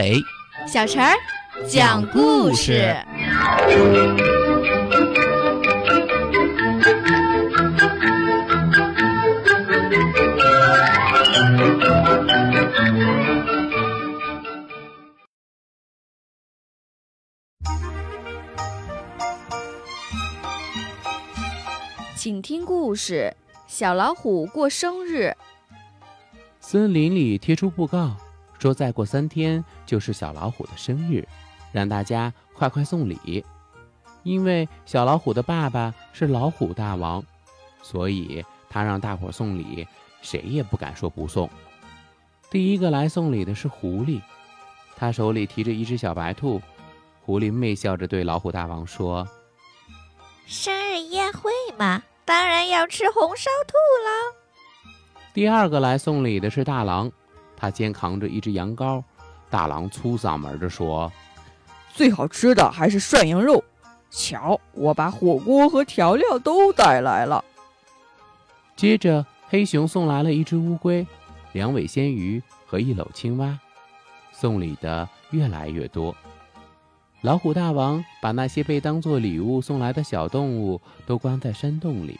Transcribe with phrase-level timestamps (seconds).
[0.00, 0.24] 马尾，
[0.66, 1.14] 小陈儿
[1.68, 2.96] 讲故事。
[22.16, 23.34] 请听故事：
[23.66, 25.36] 小老虎过生日。
[26.58, 28.16] 森林里贴出布告，
[28.60, 31.26] 说再过三天就是小老虎的生日，
[31.72, 33.44] 让大家快快送礼。
[34.22, 37.24] 因为小老虎的爸爸是老虎大王，
[37.82, 39.88] 所以他让大伙送礼，
[40.20, 41.48] 谁也不敢说不送。
[42.50, 44.20] 第一个来送礼的是狐狸，
[44.94, 46.60] 他手里提着一只小白兔。
[47.22, 49.26] 狐狸媚笑着对老虎大王说
[50.46, 54.92] ：“生日宴会嘛。”当然要吃红烧兔了。
[55.34, 57.10] 第二个来送礼的是大狼，
[57.60, 59.02] 他肩扛着一只羊羔。
[59.50, 61.12] 大狼粗嗓门地说
[61.92, 63.62] ：“最好吃的还是涮羊肉。
[64.10, 67.44] 瞧，我把火锅和调料都带来了。”
[68.76, 71.06] 接着，黑熊送来了一只乌龟、
[71.52, 73.58] 两尾鲜鱼和一篓青蛙。
[74.32, 76.14] 送礼的越来越多。
[77.20, 82.18] 老虎大王把那些被当作礼物送来的小动物都关在山洞里，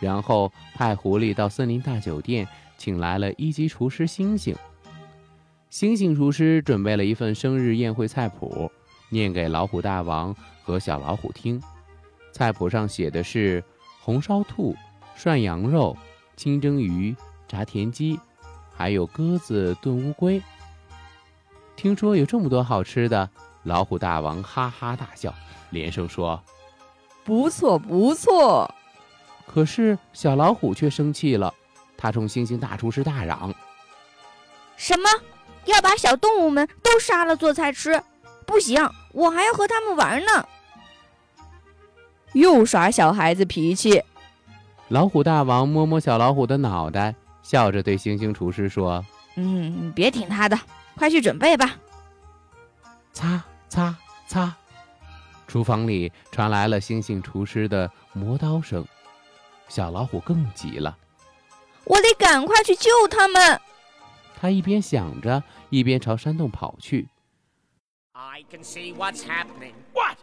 [0.00, 2.48] 然后派狐狸到森林大酒店，
[2.82, 4.56] 请来了一级厨师星星。
[5.70, 8.68] 星星厨师准备了一份生日宴会菜谱，
[9.08, 11.62] 念给老虎大王和小老虎听。
[12.32, 13.62] 菜谱上写的是
[14.00, 14.74] 红烧兔、
[15.14, 15.96] 涮羊肉、
[16.34, 17.14] 清蒸鱼、
[17.46, 18.18] 炸田鸡，
[18.74, 20.42] 还有鸽子炖乌龟。
[21.76, 23.30] 听说有这么多好吃的。
[23.62, 25.32] 老虎大王哈哈大笑，
[25.70, 26.42] 连声说
[27.22, 28.68] ：“不错，不错。”
[29.46, 31.54] 可是小老虎却生气了，
[32.02, 33.54] 他冲星星大厨师大嚷
[34.76, 35.08] ：“什么？
[35.66, 38.02] 要把小动物们都杀了做菜吃？
[38.44, 40.44] 不行，我还要和他们玩呢！”
[42.34, 44.02] 又耍小孩子脾气。
[44.88, 47.14] 老虎大王摸摸小老虎的脑袋，
[47.44, 50.58] 笑着对星星厨师说：“嗯，别听他的，
[50.96, 51.76] 快去准备吧。”
[53.14, 53.40] 擦。
[53.68, 53.96] 擦
[54.26, 54.54] 擦，
[55.46, 58.84] 厨房里传来了星星厨师的磨刀声。
[59.66, 60.94] 小老虎更急了，
[61.85, 63.59] 我得赶快去救他们。
[64.39, 67.07] 他一边想着，一边朝山洞跑去。
[68.13, 69.73] I can see what's happening.
[69.93, 70.17] What?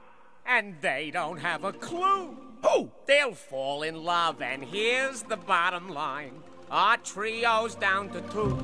[0.47, 2.37] And they don't have a clue.
[2.62, 2.91] Who?
[3.07, 8.57] They'll fall in love, and here's the bottom line: our trio's down to two.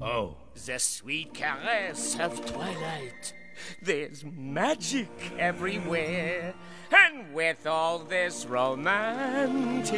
[0.00, 3.34] Oh, the sweet caress of twilight.
[3.82, 5.08] There's magic
[5.38, 6.54] everywhere.
[6.90, 9.92] And with all this romantic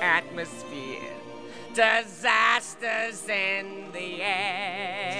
[0.00, 1.12] atmosphere,
[1.79, 5.18] disasters in the air.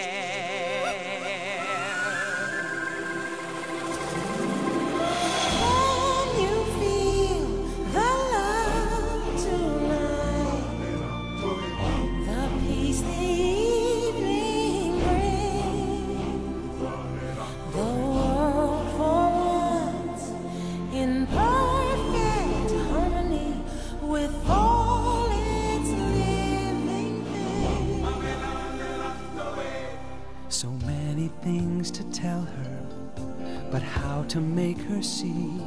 [34.30, 35.60] To make her see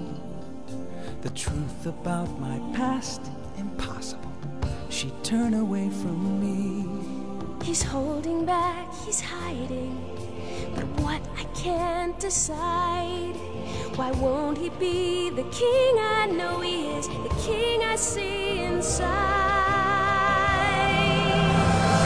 [1.23, 3.21] the truth about my past
[3.59, 4.31] impossible.
[4.89, 6.87] She'd turn away from me.
[7.65, 9.99] He's holding back, he's hiding,
[10.77, 13.35] but what I can't decide.
[13.97, 19.09] Why won't he be the king I know he is, the king I see inside?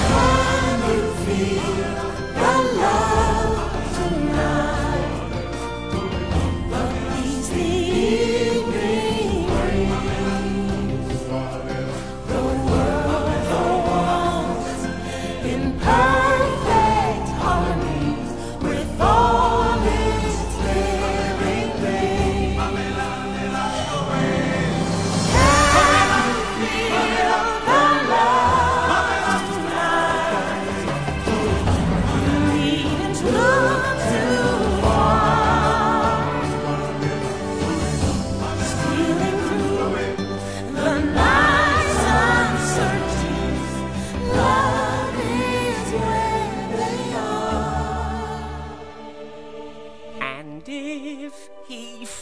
[0.09, 1.85] Can you feel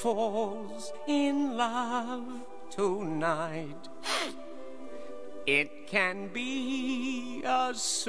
[0.05, 2.29] falls in love
[2.71, 3.89] tonight.
[5.47, 8.05] It can be assumed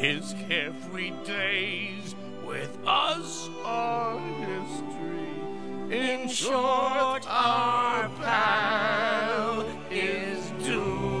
[0.00, 2.14] His carefree days
[2.46, 5.28] with us are history.
[5.90, 11.20] In short, our pal is doomed.